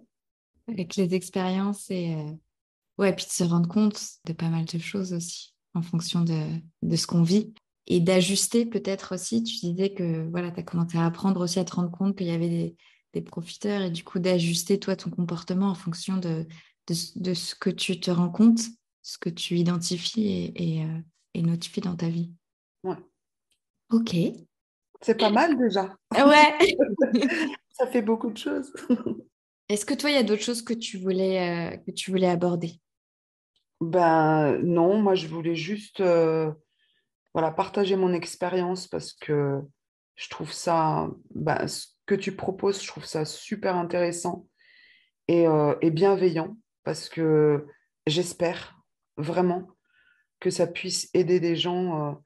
[0.69, 2.33] Avec les expériences et euh,
[2.99, 6.41] ouais, puis de se rendre compte de pas mal de choses aussi en fonction de,
[6.83, 7.55] de ce qu'on vit
[7.87, 9.43] et d'ajuster peut-être aussi.
[9.43, 12.27] Tu disais que voilà, tu as commencé à apprendre aussi à te rendre compte qu'il
[12.27, 12.77] y avait des,
[13.15, 16.47] des profiteurs et du coup d'ajuster toi ton comportement en fonction de,
[16.89, 18.61] de, de ce que tu te rends compte,
[19.03, 20.99] ce que tu identifies et, et, euh,
[21.35, 22.33] et notifies dans ta vie.
[22.85, 22.97] Ouais.
[23.91, 24.15] Ok.
[25.01, 25.97] C'est pas mal déjà.
[26.13, 26.77] Ouais.
[27.73, 28.73] Ça fait beaucoup de choses.
[29.69, 32.29] Est-ce que toi, il y a d'autres choses que tu voulais, euh, que tu voulais
[32.29, 32.81] aborder?
[33.81, 36.53] Ben non, moi je voulais juste euh,
[37.35, 39.61] voilà, partager mon expérience parce que
[40.15, 44.47] je trouve ça, ben, ce que tu proposes, je trouve ça super intéressant
[45.27, 47.67] et, euh, et bienveillant parce que
[48.07, 48.79] j'espère
[49.17, 49.69] vraiment
[50.39, 52.21] que ça puisse aider des gens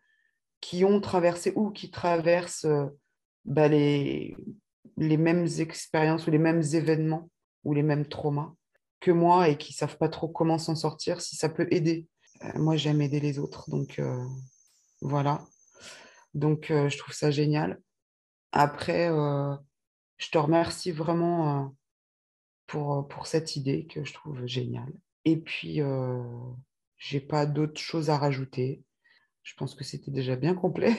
[0.60, 2.66] qui ont traversé ou qui traversent
[3.44, 4.36] ben, les,
[4.96, 7.30] les mêmes expériences ou les mêmes événements
[7.64, 8.54] ou les mêmes traumas
[9.00, 12.06] que moi et qui savent pas trop comment s'en sortir, si ça peut aider.
[12.42, 14.24] Euh, moi, j'aime aider les autres, donc euh,
[15.00, 15.44] voilà.
[16.34, 17.80] Donc, euh, je trouve ça génial.
[18.52, 21.74] Après, je te remercie vraiment
[22.66, 24.92] pour, pour cette idée que je trouve géniale.
[25.26, 25.80] Et puis,
[26.96, 28.82] j'ai pas d'autres choses à rajouter.
[29.42, 30.96] Je pense que c'était déjà bien complet.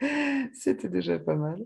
[0.54, 1.64] c'était déjà pas mal.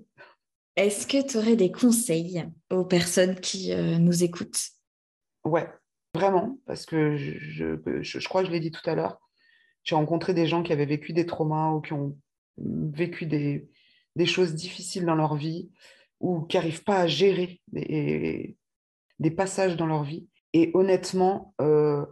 [0.77, 4.71] Est-ce que tu aurais des conseils aux personnes qui euh, nous écoutent?
[5.45, 5.69] Ouais,
[6.15, 9.21] vraiment, parce que je, je, crois que je l'ai dit tout à l'heure,
[9.85, 12.19] j'ai rencontré des gens qui avaient vécu des traumas ou qui ont
[12.57, 13.69] vécu des,
[14.17, 15.71] des choses difficiles dans leur vie
[16.21, 18.57] ou qui n'arrivent pas à gérer des,
[19.19, 20.27] des passages dans leur vie.
[20.53, 22.05] Et honnêtement, euh,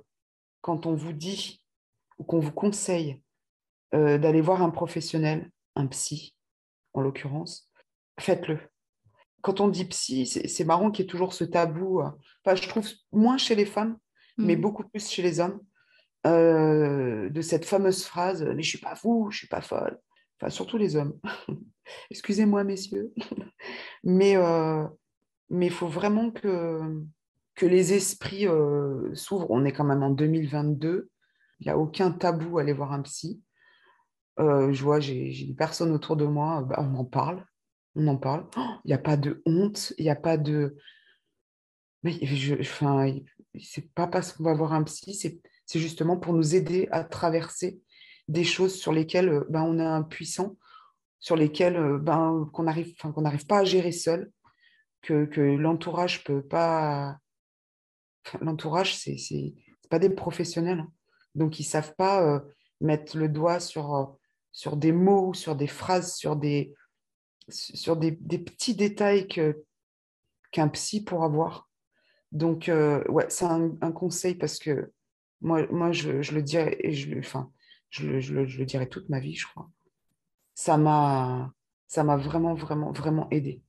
[0.60, 1.64] quand on vous dit
[2.18, 3.20] ou qu'on vous conseille
[3.94, 6.34] euh, d'aller voir un professionnel, un psy
[6.92, 7.71] en l'occurrence,
[8.20, 8.58] faites-le.
[9.42, 12.00] Quand on dit psy, c'est marrant qu'il y ait toujours ce tabou.
[12.44, 13.96] Enfin, je trouve moins chez les femmes,
[14.38, 14.60] mais Mhm.
[14.62, 15.60] beaucoup plus chez les hommes,
[16.26, 19.98] euh, de cette fameuse phrase Mais je suis pas fou, je suis pas folle.
[20.40, 21.18] Enfin, surtout les hommes.
[22.10, 23.12] Excusez-moi, messieurs.
[24.04, 24.86] mais euh,
[25.50, 26.80] mais il faut vraiment que,
[27.56, 29.50] que les esprits euh, s'ouvrent.
[29.50, 31.10] On est quand même en 2022.
[31.60, 33.42] Il n'y a aucun tabou à aller voir un psy.
[34.40, 37.44] Euh, je vois, j'ai j'ai des personnes autour de moi, bah, on en parle.
[37.94, 38.46] On en parle.
[38.56, 40.76] Oh, Il n'y a pas de honte, il n'y a pas de.
[42.02, 43.14] Mais je, enfin,
[43.60, 47.80] c'est pas parce qu'on va voir un psy, c'est justement pour nous aider à traverser
[48.28, 50.56] des choses sur lesquelles euh, ben, on est impuissant,
[51.20, 54.30] sur lesquelles euh, ben, qu'on arrive, enfin, n'arrive pas à gérer seul,
[55.02, 57.18] que, que l'entourage peut pas.
[58.40, 60.92] l'entourage, c'est c'est c'est pas des professionnels, hein.
[61.34, 62.40] donc ils savent pas euh,
[62.80, 64.16] mettre le doigt sur,
[64.52, 66.74] sur des mots, sur des phrases, sur des,
[67.52, 69.28] sur des, petits détails
[70.50, 71.68] qu'un psy pourra voir.
[72.32, 74.92] Donc, euh, ouais, c'est un, conseil parce que
[75.40, 77.50] moi, moi je, le dirais, et je, enfin,
[77.90, 79.70] je, le, je, je le toute ma vie, je crois.
[80.54, 81.52] ça m'a
[81.92, 83.60] ça m'a vraiment, vraiment, vraiment aidé.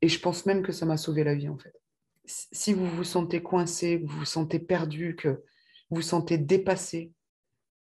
[0.00, 1.74] Et je pense même que ça m'a sauvé la vie, en fait.
[2.24, 5.42] Si vous vous sentez coincé, vous vous sentez perdu, que
[5.90, 7.12] vous vous sentez dépassé,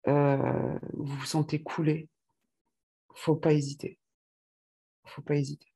[0.07, 2.09] euh, vous vous sentez coulé,
[3.13, 3.99] faut pas hésiter.
[5.05, 5.67] Faut pas hésiter.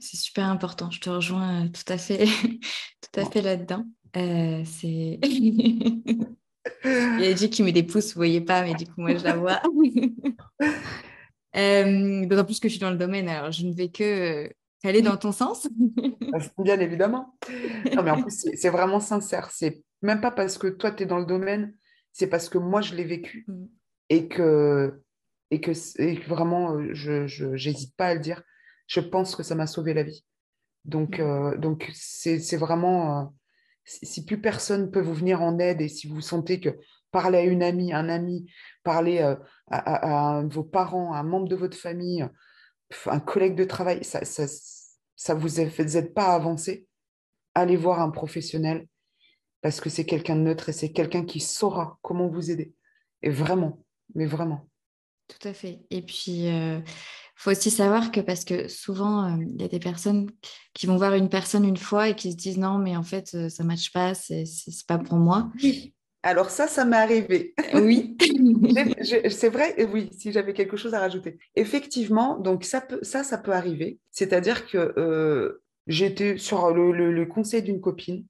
[0.00, 0.90] c'est super important.
[0.90, 2.26] Je te rejoins euh, tout à fait,
[3.00, 3.84] tout à fait là-dedans.
[4.16, 5.18] Euh, c'est.
[6.84, 9.16] Il y a dit qui met des pouces, vous voyez pas, mais du coup, moi,
[9.16, 9.62] je la vois.
[11.56, 14.50] euh, D'autant plus que je suis dans le domaine, alors je ne vais que
[14.84, 15.68] aller dans ton sens.
[16.58, 17.36] Bien évidemment.
[17.94, 19.50] Non, mais en plus, c'est vraiment sincère.
[19.50, 21.74] C'est même pas parce que toi, tu es dans le domaine,
[22.12, 23.66] c'est parce que moi, je l'ai vécu mm.
[24.10, 25.00] et que,
[25.50, 25.72] et que,
[26.28, 28.42] vraiment, euh, je n'hésite pas à le dire.
[28.86, 30.24] Je pense que ça m'a sauvé la vie.
[30.84, 31.22] Donc, mm.
[31.22, 33.24] euh, donc c'est vraiment, euh,
[33.84, 36.70] si plus personne peut vous venir en aide et si vous sentez que
[37.10, 38.50] parler à une amie, un ami,
[38.82, 39.20] parler
[39.70, 42.26] à, vos parents, à un membre de votre famille,
[43.06, 44.44] un collègue de travail, ça ça,
[45.16, 46.86] ça vous aide pas à avancer,
[47.54, 48.86] allez voir un professionnel
[49.62, 52.74] parce que c'est quelqu'un de neutre et c'est quelqu'un qui saura comment vous aider.
[53.22, 53.84] Et vraiment,
[54.14, 54.68] mais vraiment.
[55.28, 55.80] Tout à fait.
[55.90, 56.80] Et puis, il euh,
[57.36, 60.30] faut aussi savoir que parce que souvent, euh, il y a des personnes
[60.72, 63.30] qui vont voir une personne une fois et qui se disent non, mais en fait,
[63.34, 64.44] euh, ça ne matche pas, c'est
[64.86, 65.50] pas pour moi.
[66.22, 67.54] Alors ça, ça m'est arrivé.
[67.74, 68.16] Oui.
[69.30, 71.38] c'est vrai, oui, si j'avais quelque chose à rajouter.
[71.54, 73.98] Effectivement, donc ça, peut, ça, ça peut arriver.
[74.10, 78.24] C'est-à-dire que j'étais sur le conseil d'une copine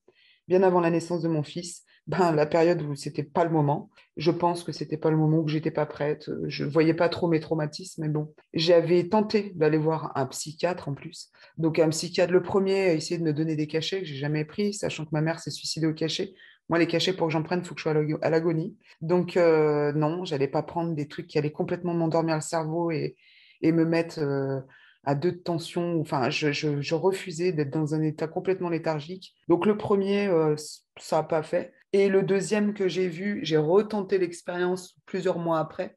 [0.48, 3.90] bien avant la naissance de mon fils, ben, la période où c'était pas le moment.
[4.16, 6.30] Je pense que c'était pas le moment où j'étais pas prête.
[6.46, 8.34] Je voyais pas trop mes traumatismes, mais bon.
[8.54, 11.30] J'avais tenté d'aller voir un psychiatre en plus.
[11.58, 14.44] Donc un psychiatre, le premier, a essayé de me donner des cachets que j'ai jamais
[14.44, 16.34] pris, sachant que ma mère s'est suicidée au cachet.
[16.70, 18.76] Moi, les cachets, pour que j'en prenne, il faut que je sois à l'agonie.
[19.00, 23.16] Donc, euh, non, j'allais pas prendre des trucs qui allaient complètement m'endormir le cerveau et,
[23.62, 24.60] me mettre euh,
[25.04, 26.00] à deux de tension.
[26.00, 29.34] Enfin, je, refusais d'être dans un état complètement léthargique.
[29.48, 30.56] Donc le premier, euh,
[30.98, 31.72] ça n'a pas fait.
[31.92, 35.96] Et le deuxième que j'ai vu, j'ai retenté l'expérience plusieurs mois après.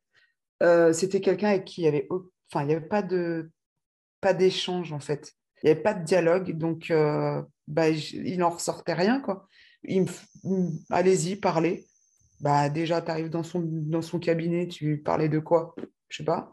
[0.64, 3.52] Euh, c'était quelqu'un avec qui il y avait, enfin, n'y avait pas de,
[4.22, 5.34] pas d'échange en fait.
[5.62, 9.48] Il n'y avait pas de dialogue, donc euh, bah, il n'en ressortait rien quoi.
[9.84, 10.06] Il
[10.90, 11.88] allez-y, parlez.
[12.40, 15.76] Bah déjà, tu arrives dans son, cabinet, tu parlais de quoi?
[16.10, 16.52] Je sais pas.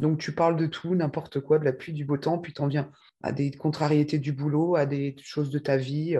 [0.00, 2.60] Donc tu parles de tout, n'importe quoi, de la pluie, du beau temps, puis tu
[2.60, 2.90] en viens
[3.22, 6.16] à des contrariétés du boulot, à des choses de ta vie.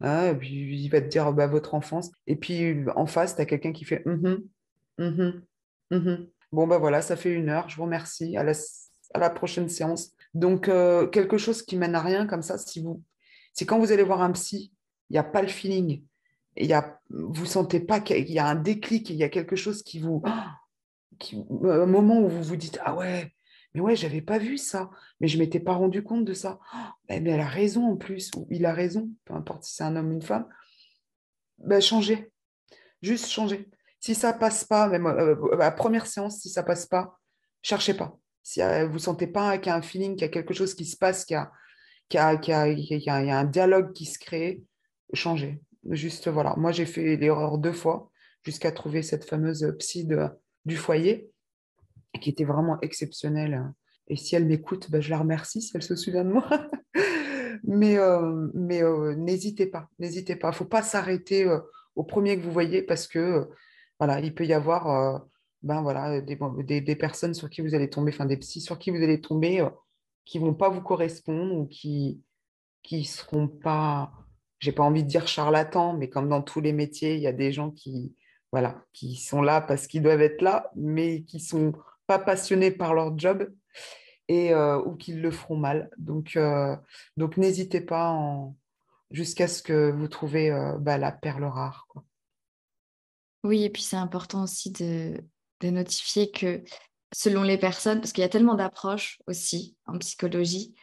[0.00, 2.10] Hein, puis il va te dire bah, votre enfance.
[2.26, 4.42] Et puis en face, tu as quelqu'un qui fait mm
[4.98, 8.36] -hmm, Bon, bah voilà, ça fait une heure, je vous remercie.
[8.36, 10.12] À la, prochaine séance.
[10.34, 13.02] Donc, euh, quelque chose qui mène à rien comme ça, si vous.
[13.52, 14.72] C'est quand vous allez voir un psy,
[15.10, 16.04] il n'y a pas le feeling.
[16.56, 19.56] Il y a, vous sentez pas qu'il y a un déclic, il y a quelque
[19.56, 20.22] chose qui vous,
[21.64, 23.32] un moment où vous vous dites Ah ouais,
[23.78, 26.58] mais ouais, j'avais pas vu ça, mais je m'étais pas rendu compte de ça.
[27.08, 29.94] mais elle a raison en plus, ou il a raison, peu importe si c'est un
[29.94, 30.48] homme ou une femme.
[31.58, 32.32] Ben, changez,
[33.02, 33.68] juste changez.
[34.00, 37.20] Si ça passe pas, même euh, à la première séance, si ça passe pas,
[37.62, 38.18] cherchez pas.
[38.42, 40.74] Si euh, vous sentez pas qu'il y a un feeling, qu'il y a quelque chose
[40.74, 41.38] qui se passe, qu'il y
[42.18, 44.64] a, qu'il y a, un dialogue qui se crée,
[45.12, 45.62] changez.
[45.90, 46.54] Juste voilà.
[46.56, 48.10] Moi, j'ai fait l'erreur deux fois
[48.42, 50.28] jusqu'à trouver cette fameuse psy de
[50.64, 51.30] du foyer,
[52.20, 53.72] qui était vraiment exceptionnelle.
[54.08, 56.48] Et si elle m'écoute, ben, je la remercie si elle se souvient de moi.
[57.64, 60.48] mais euh, mais euh, n'hésitez pas, n'hésitez pas.
[60.48, 61.60] Il ne faut pas s'arrêter euh,
[61.96, 63.48] au premier que vous voyez parce que
[63.98, 65.26] voilà, il peut y avoir
[65.62, 68.90] ben, voilà, des, des, personnes sur qui vous allez tomber, enfin des psys sur qui
[68.90, 69.66] vous allez tomber
[70.24, 72.22] qui ne vont pas vous correspondre ou qui
[72.82, 74.12] qui seront pas,
[74.60, 77.32] j'ai pas envie de dire charlatans, mais comme dans tous les métiers, il y a
[77.32, 78.14] des gens qui,
[78.52, 81.72] voilà, qui sont là parce qu'ils doivent être là, mais qui sont
[82.08, 83.48] pas passionnés par leur job
[84.28, 85.90] et euh, ou qu'ils le feront mal.
[85.98, 86.74] Donc, euh,
[87.16, 88.18] donc n'hésitez pas
[89.10, 91.86] jusqu'à ce que vous trouviez euh, bah, la perle rare.
[93.44, 95.22] Oui, et puis c'est important aussi de,
[95.60, 96.64] de, notifier que
[97.12, 100.74] selon les personnes, parce qu'il y a tellement d'approches aussi en psychologie,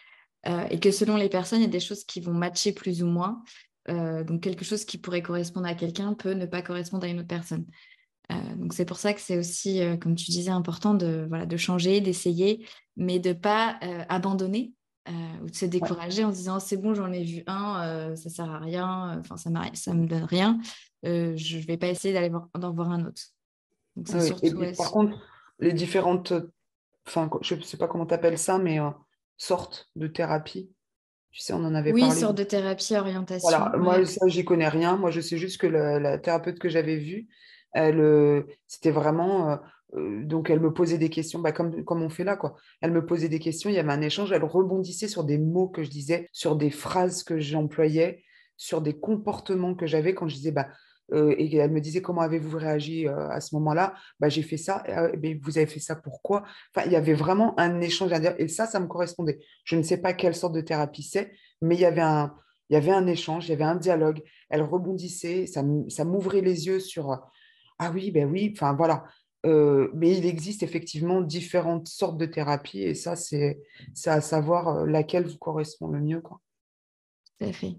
[0.70, 3.08] et que selon les personnes, il y a des choses qui vont matcher plus ou
[3.08, 3.44] moins.
[3.88, 7.28] Donc quelque chose qui pourrait correspondre à quelqu'un peut ne pas correspondre à une autre
[7.28, 7.66] personne.
[8.32, 11.46] Euh, donc c'est pour ça que c'est aussi, euh, comme tu disais, important de, voilà,
[11.46, 14.74] de changer, d'essayer, mais de ne pas abandonner
[15.44, 18.50] ou de se décourager en se disant c'est bon, j'en ai vu un, ça sert
[18.50, 20.60] à rien, enfin ça ne me donne rien,
[21.04, 23.22] je ne vais pas essayer d'aller d'en voir un autre.
[23.96, 25.16] Donc, surtout, et par contre,
[25.60, 26.34] les différentes,
[27.06, 28.80] enfin je ne sais pas comment tu appelles ça, mais
[29.38, 30.72] sortes de thérapie
[31.36, 32.06] tu sais, on en avait parlé.
[32.06, 33.50] Oui, sorte de thérapie, orientation.
[33.50, 34.96] Voilà, moi, ça, j'y connais rien.
[34.96, 37.28] Moi, je sais juste que la, thérapeute que j'avais vue,
[37.76, 39.60] elle, euh, c'était vraiment,
[39.96, 42.56] euh, donc elle me posait des questions, bah, comme, comme on fait là, quoi.
[42.82, 45.68] Elle me posait des questions, il y avait un échange, elle rebondissait sur des mots
[45.68, 48.24] que je disais, sur des phrases que j'employais,
[48.56, 50.70] sur des comportements que j'avais quand je disais, bah,
[51.14, 53.94] et elle me disait comment avez-vous réagi à ce moment-là?
[54.20, 54.84] Bah, J'ai fait ça,
[55.44, 56.44] vous avez fait ça pourquoi?
[56.74, 59.38] Enfin, Il y avait vraiment un échange à et ça, ça me correspondait.
[59.66, 62.34] Je ne sais pas quelle sorte de thérapie c'est, mais il y avait un,
[62.72, 64.24] il y avait un échange, il y avait un dialogue.
[64.50, 67.22] Elle rebondissait, ça, ça m'ouvrait les yeux sur
[67.80, 69.06] ah oui, ben oui, enfin voilà.
[69.44, 73.60] mais il existe effectivement différentes sortes de thérapies et ça, c'est
[74.06, 76.22] à savoir laquelle vous correspond le mieux.
[76.22, 76.42] Quoi.
[77.40, 77.76] Tout à fait.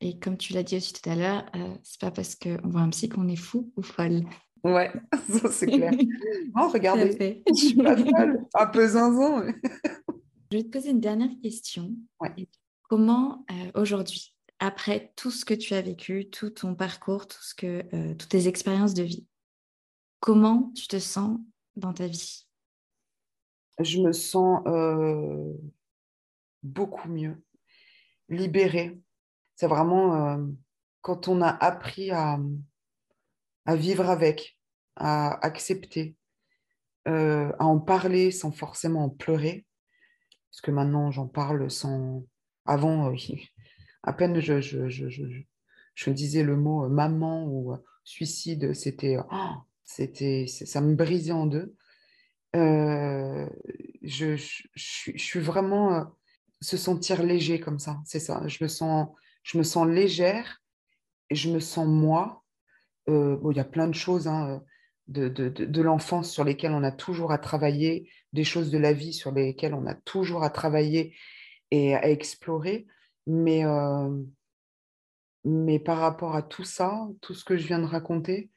[0.00, 2.80] Et comme tu l'as dit aussi tout à l'heure, euh, c'est pas parce qu'on voit
[2.80, 4.22] un psy qu'on est fou ou folle.
[4.64, 4.90] Ouais,
[5.28, 5.92] ça c'est clair.
[6.58, 9.52] oh, regardez, je suis pas folle, un peu zinzin.
[10.50, 11.90] je vais te poser une dernière question.
[12.88, 17.54] Comment euh, aujourd'hui, après tout ce que tu as vécu, tout ton parcours, tout ce
[17.54, 19.26] que, euh, toutes tes expériences de vie,
[20.20, 21.38] comment tu te sens
[21.76, 22.46] dans ta vie?
[23.78, 24.62] Je me sens
[26.62, 27.42] beaucoup mieux,
[28.28, 29.00] libérée
[29.60, 30.46] c'est vraiment euh,
[31.02, 32.38] quand on a appris à,
[33.68, 34.58] vivre avec,
[34.96, 36.16] à accepter,
[37.06, 39.66] euh, à en parler sans forcément en pleurer.
[40.50, 42.24] Parce que maintenant, j'en parle sans...
[42.64, 43.16] Avant, euh,
[44.02, 49.18] à peine je, je, disais le mot maman ou suicide, c'était...
[49.30, 49.56] Oh,
[49.94, 51.74] c'était ça me brisait en deux.
[52.54, 54.36] je,
[54.76, 56.12] suis vraiment
[56.60, 58.46] se sentir léger comme ça, c'est ça.
[58.46, 59.08] Je me sens
[59.42, 60.62] je me sens légère
[61.30, 62.44] et je me sens moi.
[63.08, 64.62] Euh, bon, il y a plein de choses hein,
[65.08, 68.92] de, de, de, l'enfance sur lesquelles on a toujours à travailler, des choses de la
[68.92, 71.16] vie sur lesquelles on a toujours à travailler
[71.70, 72.86] et à explorer.
[73.26, 74.22] Mais, euh,
[75.44, 78.50] mais par rapport à tout ça, tout ce que je viens de raconter,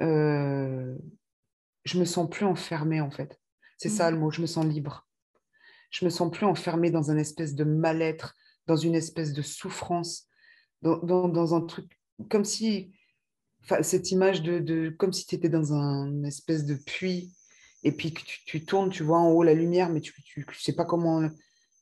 [0.00, 0.96] euh,
[1.84, 3.40] je me sens plus enfermée en fait.
[3.78, 4.14] C'est ça mmh.
[4.14, 5.06] le mot, je me sens libre.
[5.90, 8.34] Je me sens plus enfermée dans un espèce de mal-être,
[8.66, 10.28] dans une espèce de souffrance,
[10.82, 12.92] dans, dans, un truc comme si,
[13.80, 17.32] cette image de, de comme si tu étais dans un espèce de puits
[17.84, 20.44] et puis que tu, tu, tournes, tu vois en haut la lumière, mais tu ne
[20.54, 21.26] sais pas comment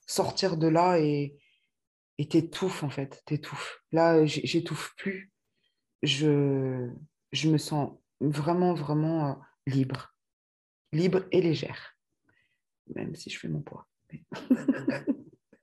[0.06, 1.36] sortir de là et
[2.18, 3.82] et t'étouffes en fait, t'étouffes.
[3.92, 5.32] Là, j'étouffe plus.
[6.02, 6.88] Je,
[7.32, 9.34] je me sens vraiment, vraiment euh,
[9.66, 10.14] libre.
[10.92, 11.96] Libre et légère.
[12.94, 13.86] Même si je fais mon poids.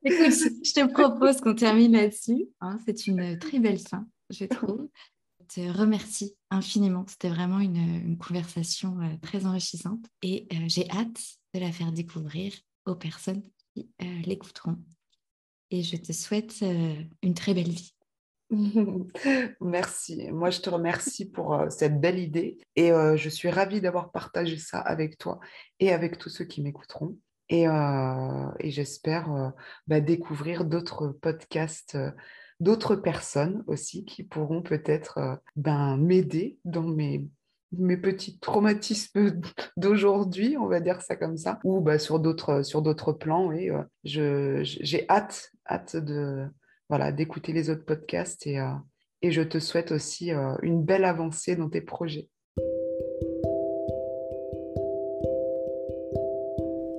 [0.05, 2.49] Écoute, je te propose qu'on termine là-dessus.
[2.59, 2.77] Hein.
[2.85, 4.89] c'est une très belle fin, je trouve.
[5.39, 7.05] Je te remercie infiniment.
[7.07, 11.21] C'était vraiment une, conversation euh, très enrichissante et euh, j'ai hâte
[11.53, 12.53] de la faire découvrir
[12.85, 13.89] aux personnes qui
[14.25, 14.77] l'écouteront.
[15.71, 16.63] Et je te souhaite
[17.23, 17.93] une très belle vie.
[19.61, 20.31] Merci.
[20.31, 24.79] Moi, je te remercie pour cette belle idée et je suis ravie d'avoir partagé ça
[24.79, 25.39] avec toi
[25.79, 27.17] et avec tous ceux qui m'écouteront.
[27.51, 29.49] Euh, et, j'espère euh,
[29.87, 32.11] bah, découvrir d'autres podcasts, euh,
[32.59, 37.27] d'autres personnes aussi qui pourront peut-être ben, m'aider dans mes,
[38.01, 39.41] petits traumatismes
[39.77, 43.51] d'aujourd'hui, on va dire ça comme ça, ou bah, sur d'autres plans.
[43.51, 43.71] Et
[44.03, 46.47] j'ai hâte hâte de
[46.93, 48.59] voilà d'écouter les autres podcasts et,
[49.23, 50.29] et je te souhaite aussi
[50.61, 52.29] une belle avancée dans tes projets.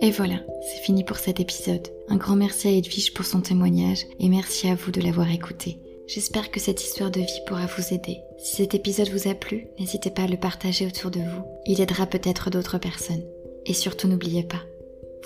[0.00, 1.86] Et voilà, c'est fini pour cet épisode.
[2.08, 5.78] Un grand merci à Edwige pour son témoignage et merci à vous de l'avoir écouté.
[6.08, 8.18] J'espère que cette histoire de vie pourra vous aider.
[8.38, 11.44] Si cet épisode vous a plu, n'hésitez pas à le partager autour de vous.
[11.66, 13.24] Il aidera peut-être d'autres personnes.
[13.64, 14.62] Et surtout n'oubliez pas,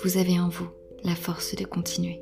[0.03, 0.69] vous avez en vous
[1.03, 2.21] la force de continuer.